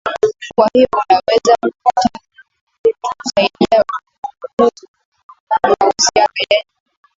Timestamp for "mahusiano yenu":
5.63-6.69